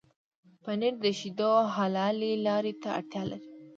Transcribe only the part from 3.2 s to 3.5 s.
لري.